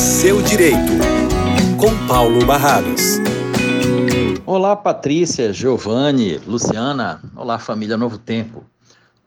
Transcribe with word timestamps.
seu 0.00 0.40
direito, 0.40 0.92
com 1.78 2.06
Paulo 2.08 2.46
Barrados. 2.46 3.18
Olá, 4.46 4.74
Patrícia, 4.74 5.52
Giovanni, 5.52 6.38
Luciana. 6.38 7.20
Olá, 7.36 7.58
família 7.58 7.98
Novo 7.98 8.16
Tempo. 8.16 8.64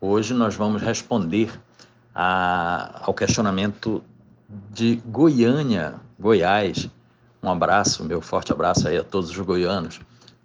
Hoje 0.00 0.32
nós 0.32 0.54
vamos 0.54 0.80
responder 0.80 1.50
a, 2.14 3.02
ao 3.04 3.12
questionamento 3.12 4.02
de 4.72 4.96
Goiânia, 5.04 5.96
Goiás. 6.18 6.88
Um 7.42 7.50
abraço, 7.50 8.02
meu 8.02 8.22
forte 8.22 8.50
abraço 8.50 8.88
aí 8.88 8.96
a 8.96 9.04
todos 9.04 9.28
os 9.28 9.38
goianos. 9.38 10.00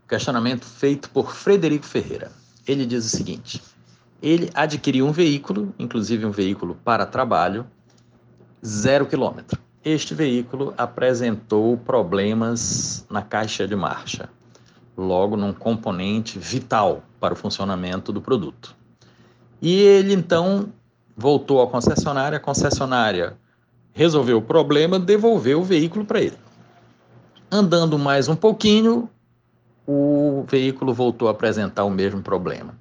Questionamento 0.09 0.65
feito 0.65 1.09
por 1.09 1.33
Frederico 1.33 1.85
Ferreira. 1.85 2.33
Ele 2.67 2.85
diz 2.85 3.05
o 3.05 3.09
seguinte: 3.15 3.63
ele 4.21 4.51
adquiriu 4.53 5.07
um 5.07 5.13
veículo, 5.13 5.73
inclusive 5.79 6.25
um 6.25 6.31
veículo 6.31 6.77
para 6.83 7.05
trabalho, 7.05 7.65
zero 8.65 9.05
quilômetro. 9.05 9.66
Este 9.89 10.14
veículo 10.14 10.73
apresentou 10.77 11.77
problemas 11.77 13.05
na 13.09 13.21
caixa 13.21 13.65
de 13.65 13.73
marcha, 13.73 14.27
logo 14.97 15.37
num 15.37 15.54
componente 15.54 16.37
vital 16.37 17.01
para 17.21 17.33
o 17.33 17.37
funcionamento 17.37 18.11
do 18.11 18.19
produto. 18.19 18.75
E 19.61 19.79
ele 19.79 20.13
então 20.13 20.68
voltou 21.15 21.61
à 21.61 21.68
concessionária, 21.68 22.36
a 22.36 22.41
concessionária 22.41 23.37
resolveu 23.93 24.39
o 24.39 24.41
problema, 24.41 25.00
devolveu 25.00 25.61
o 25.61 25.63
veículo 25.63 26.04
para 26.04 26.19
ele. 26.19 26.38
Andando 27.49 27.97
mais 27.97 28.27
um 28.27 28.35
pouquinho, 28.35 29.10
o 29.88 30.43
veículo 30.49 30.93
voltou 30.93 31.29
a 31.29 31.32
apresentar 31.32 31.85
o 31.85 31.89
mesmo 31.89 32.22
problema. 32.22 32.75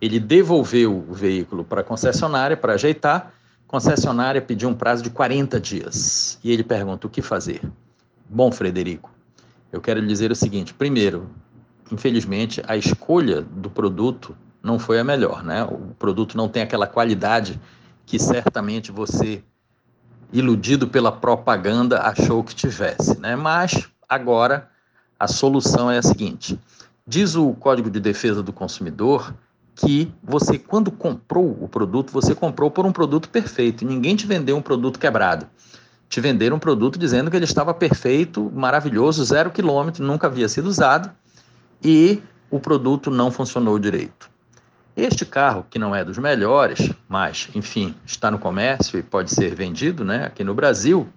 Ele 0.00 0.20
devolveu 0.20 1.04
o 1.08 1.12
veículo 1.12 1.64
para 1.64 1.80
a 1.80 1.84
concessionária 1.84 2.56
para 2.56 2.74
ajeitar. 2.74 3.34
Concessionária 3.70 4.42
pediu 4.42 4.68
um 4.68 4.74
prazo 4.74 5.00
de 5.00 5.10
40 5.10 5.60
dias. 5.60 6.40
E 6.42 6.50
ele 6.50 6.64
pergunta: 6.64 7.06
o 7.06 7.10
que 7.10 7.22
fazer? 7.22 7.62
Bom, 8.28 8.50
Frederico, 8.50 9.12
eu 9.70 9.80
quero 9.80 10.00
lhe 10.00 10.08
dizer 10.08 10.32
o 10.32 10.34
seguinte: 10.34 10.74
primeiro, 10.74 11.30
infelizmente, 11.92 12.60
a 12.66 12.76
escolha 12.76 13.42
do 13.42 13.70
produto 13.70 14.36
não 14.60 14.76
foi 14.76 14.98
a 14.98 15.04
melhor, 15.04 15.44
né? 15.44 15.62
O 15.62 15.94
produto 15.96 16.36
não 16.36 16.48
tem 16.48 16.64
aquela 16.64 16.84
qualidade 16.84 17.60
que 18.04 18.18
certamente 18.18 18.90
você, 18.90 19.40
iludido 20.32 20.88
pela 20.88 21.12
propaganda, 21.12 22.00
achou 22.00 22.42
que 22.42 22.56
tivesse, 22.56 23.20
né? 23.20 23.36
Mas 23.36 23.88
agora 24.08 24.68
a 25.16 25.28
solução 25.28 25.88
é 25.88 25.98
a 25.98 26.02
seguinte: 26.02 26.58
diz 27.06 27.36
o 27.36 27.52
Código 27.52 27.88
de 27.88 28.00
Defesa 28.00 28.42
do 28.42 28.52
Consumidor 28.52 29.32
que 29.80 30.12
você, 30.22 30.58
quando 30.58 30.90
comprou 30.90 31.56
o 31.58 31.66
produto, 31.66 32.12
você 32.12 32.34
comprou 32.34 32.70
por 32.70 32.84
um 32.84 32.92
produto 32.92 33.30
perfeito. 33.30 33.84
Ninguém 33.84 34.14
te 34.14 34.26
vendeu 34.26 34.56
um 34.56 34.62
produto 34.62 34.98
quebrado. 34.98 35.46
Te 36.06 36.20
venderam 36.20 36.56
um 36.56 36.60
produto 36.60 36.98
dizendo 36.98 37.30
que 37.30 37.36
ele 37.36 37.46
estava 37.46 37.72
perfeito, 37.72 38.50
maravilhoso, 38.54 39.24
zero 39.24 39.50
quilômetro, 39.50 40.04
nunca 40.04 40.26
havia 40.26 40.48
sido 40.48 40.66
usado 40.66 41.10
e 41.82 42.20
o 42.50 42.60
produto 42.60 43.10
não 43.10 43.30
funcionou 43.30 43.78
direito. 43.78 44.28
Este 44.94 45.24
carro, 45.24 45.64
que 45.70 45.78
não 45.78 45.94
é 45.94 46.04
dos 46.04 46.18
melhores, 46.18 46.90
mas, 47.08 47.48
enfim, 47.54 47.94
está 48.04 48.30
no 48.30 48.38
comércio 48.38 48.98
e 48.98 49.02
pode 49.02 49.32
ser 49.32 49.54
vendido 49.54 50.04
né, 50.04 50.26
aqui 50.26 50.44
no 50.44 50.52
Brasil, 50.52 51.08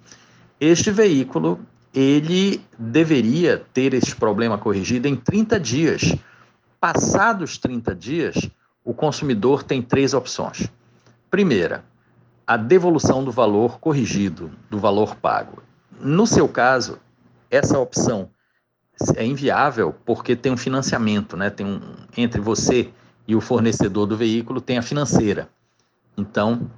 este 0.62 0.90
veículo 0.90 1.60
ele 1.94 2.62
deveria 2.78 3.62
ter 3.74 3.94
esse 3.94 4.16
problema 4.16 4.58
corrigido 4.58 5.08
em 5.08 5.16
30 5.16 5.60
dias 5.60 6.16
Passados 6.84 7.58
30 7.58 7.96
dias, 7.96 8.50
o 8.84 8.94
consumidor 8.94 9.64
tem 9.64 9.82
três 9.82 10.14
opções. 10.14 10.70
Primeira, 11.32 11.86
a 12.46 12.58
devolução 12.58 13.24
do 13.24 13.32
valor 13.32 13.80
corrigido, 13.80 14.52
do 14.70 14.78
valor 14.78 15.16
pago. 15.16 15.64
No 15.98 16.28
seu 16.28 16.46
caso, 16.46 17.00
essa 17.50 17.80
opção 17.80 18.30
é 19.16 19.26
inviável 19.26 19.96
porque 20.06 20.36
tem 20.36 20.52
um 20.52 20.58
financiamento, 20.58 21.38
né? 21.38 21.50
Tem 21.50 21.66
um 21.66 21.80
entre 22.18 22.42
você 22.42 22.92
e 23.26 23.34
o 23.34 23.40
fornecedor 23.40 24.06
do 24.06 24.18
veículo 24.18 24.60
tem 24.60 24.78
a 24.78 24.82
financeira. 24.82 25.48
Então, 26.18 26.70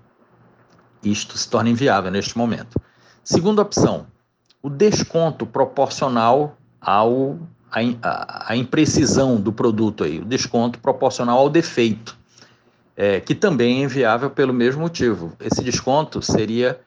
isto 1.02 1.36
se 1.36 1.50
torna 1.50 1.72
inviável 1.72 2.12
neste 2.12 2.38
momento. 2.38 2.80
Segunda 3.24 3.64
opção, 3.64 4.06
o 4.62 4.70
desconto 4.70 5.48
proporcional 5.48 6.56
ao 6.80 7.40
a, 8.02 8.52
a, 8.54 8.56
imprecisão 8.56 9.40
do 9.40 9.52
produto 9.52 10.04
aí, 10.04 10.20
o 10.20 10.26
desconto 10.26 10.80
proporcional 10.80 11.40
ao 11.40 11.50
defeito, 11.50 12.18
é, 12.96 13.20
que 13.20 13.36
também 13.36 13.82
é 13.82 13.84
inviável 13.84 14.30
pelo 14.30 14.54
mesmo 14.54 14.82
motivo. 14.82 15.34
Esse 15.40 15.62
desconto 15.64 16.22
seria 16.22 16.80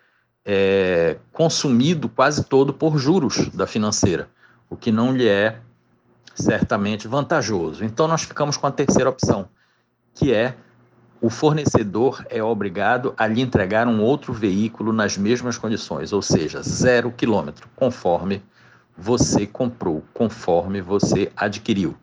é, 0.44 1.16
consumido 1.32 2.08
quase 2.08 2.44
todo 2.44 2.72
por 2.72 2.96
juros 2.98 3.48
da 3.50 3.66
financeira, 3.66 4.28
o 4.70 4.76
que 4.76 4.90
não 4.90 5.14
lhe 5.14 5.28
é 5.28 5.60
certamente 6.34 7.06
vantajoso. 7.06 7.84
Então 7.84 8.08
nós 8.08 8.22
ficamos 8.22 8.56
com 8.56 8.66
a 8.66 8.72
terceira 8.72 9.10
opção, 9.10 9.48
que 10.14 10.32
é 10.32 10.54
o 11.20 11.28
fornecedor 11.28 12.24
é 12.30 12.42
obrigado 12.42 13.12
a 13.16 13.26
lhe 13.26 13.40
entregar 13.42 13.88
um 13.88 14.00
outro 14.00 14.32
veículo 14.32 14.92
nas 14.92 15.18
mesmas 15.18 15.58
condições, 15.58 16.12
ou 16.12 16.22
seja, 16.22 16.62
zero 16.62 17.10
quilômetro, 17.10 17.68
conforme 17.74 18.40
você 18.98 19.46
comprou, 19.46 20.02
conforme 20.12 20.82
você 20.82 21.30
adquiriu. 21.36 21.96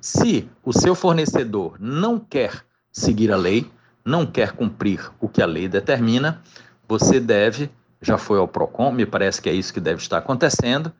Se 0.00 0.48
o 0.64 0.72
seu 0.72 0.94
fornecedor 0.94 1.76
não 1.80 2.20
quer 2.20 2.64
seguir 2.92 3.32
a 3.32 3.36
lei, 3.36 3.68
não 4.04 4.24
quer 4.24 4.52
cumprir 4.52 5.10
o 5.20 5.28
que 5.28 5.42
a 5.42 5.46
lei 5.46 5.68
determina, 5.68 6.40
você 6.88 7.18
deve, 7.18 7.68
já 8.00 8.16
foi 8.16 8.38
ao 8.38 8.46
PROCON, 8.46 8.92
me 8.92 9.04
parece 9.04 9.42
que 9.42 9.48
é 9.48 9.52
isso 9.52 9.74
que 9.74 9.80
deve 9.80 10.00
estar 10.00 10.18
acontecendo, 10.18 10.92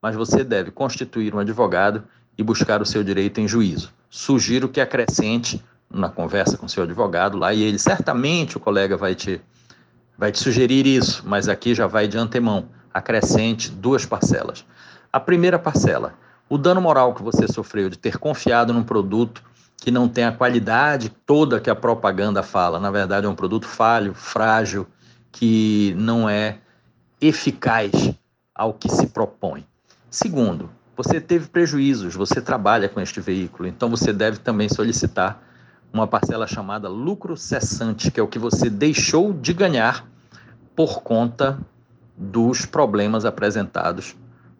mas 0.00 0.16
você 0.16 0.42
deve 0.42 0.70
constituir 0.70 1.34
um 1.34 1.38
advogado 1.38 2.02
e 2.38 2.42
buscar 2.42 2.80
o 2.80 2.86
seu 2.86 3.04
direito 3.04 3.40
em 3.40 3.46
juízo. 3.46 3.92
Sugiro 4.08 4.70
que 4.70 4.80
acrescente 4.80 5.62
na 5.90 6.08
conversa 6.08 6.56
com 6.56 6.66
seu 6.66 6.82
advogado 6.82 7.36
lá, 7.36 7.52
e 7.52 7.62
ele 7.62 7.78
certamente, 7.78 8.56
o 8.56 8.60
colega 8.60 8.96
vai 8.96 9.14
te, 9.14 9.38
vai 10.16 10.32
te 10.32 10.38
sugerir 10.38 10.86
isso, 10.86 11.22
mas 11.26 11.46
aqui 11.46 11.74
já 11.74 11.86
vai 11.86 12.08
de 12.08 12.16
antemão, 12.16 12.70
acrescente 12.92 13.70
duas 13.70 14.06
parcelas. 14.06 14.64
A 15.14 15.20
primeira 15.20 15.60
parcela, 15.60 16.14
o 16.48 16.58
dano 16.58 16.80
moral 16.80 17.14
que 17.14 17.22
você 17.22 17.46
sofreu 17.46 17.88
de 17.88 17.96
ter 17.96 18.18
confiado 18.18 18.72
num 18.72 18.82
produto 18.82 19.44
que 19.76 19.88
não 19.88 20.08
tem 20.08 20.24
a 20.24 20.32
qualidade 20.32 21.08
toda 21.08 21.60
que 21.60 21.70
a 21.70 21.76
propaganda 21.76 22.42
fala. 22.42 22.80
Na 22.80 22.90
verdade, 22.90 23.24
é 23.24 23.28
um 23.28 23.34
produto 23.36 23.64
falho, 23.64 24.12
frágil, 24.12 24.88
que 25.30 25.94
não 25.96 26.28
é 26.28 26.58
eficaz 27.20 27.92
ao 28.52 28.74
que 28.74 28.88
se 28.88 29.06
propõe. 29.06 29.64
Segundo, 30.10 30.68
você 30.96 31.20
teve 31.20 31.46
prejuízos, 31.46 32.16
você 32.16 32.40
trabalha 32.40 32.88
com 32.88 33.00
este 33.00 33.20
veículo, 33.20 33.68
então 33.68 33.88
você 33.88 34.12
deve 34.12 34.38
também 34.38 34.68
solicitar 34.68 35.40
uma 35.92 36.08
parcela 36.08 36.48
chamada 36.48 36.88
lucro 36.88 37.36
cessante, 37.36 38.10
que 38.10 38.18
é 38.18 38.22
o 38.24 38.26
que 38.26 38.40
você 38.40 38.68
deixou 38.68 39.32
de 39.32 39.52
ganhar 39.52 40.04
por 40.74 41.04
conta 41.04 41.56
dos 42.18 42.66
problemas 42.66 43.24
apresentados 43.24 44.16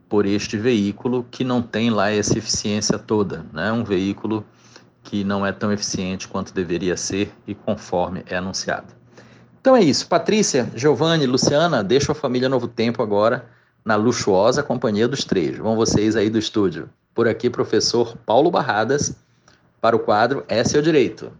por 0.09 0.27
este 0.27 0.57
veículo 0.57 1.27
que 1.31 1.45
não 1.45 1.63
tem 1.63 1.91
lá 1.91 2.11
essa 2.11 2.39
eficiência 2.39 2.99
toda, 2.99 3.45
né? 3.53 3.73
Um 3.73 3.85
veículo 3.85 4.45
que 5.03 5.23
não 5.23 5.45
é 5.45 5.53
tão 5.53 5.73
eficiente 5.73 6.27
quanto 6.27 6.55
deveria 6.55 6.97
ser 6.97 7.33
e 7.47 7.55
conforme 7.55 8.23
é 8.27 8.37
anunciado. 8.37 8.87
Então 9.61 9.77
é 9.77 9.83
isso. 9.83 10.09
Patrícia, 10.09 10.71
Giovanni, 10.75 11.27
Luciana, 11.27 11.83
deixo 11.83 12.13
a 12.13 12.15
família 12.15 12.49
Novo 12.49 12.69
Tempo 12.69 13.03
agora 13.03 13.47
na 13.85 13.97
luxuosa 13.97 14.63
companhia 14.63 15.07
dos 15.07 15.25
três. 15.25 15.59
Vão 15.59 15.77
vocês 15.77 16.17
aí 16.17 16.31
do 16.31 16.39
estúdio. 16.39 16.89
Por 17.15 17.29
aqui, 17.29 17.51
professor 17.51 18.17
Paulo 18.25 18.51
Barradas, 18.51 19.17
para 19.81 19.95
o 19.95 20.01
quadro 20.01 20.45
É 20.49 20.65
Seu 20.65 20.81
Direito. 20.81 21.31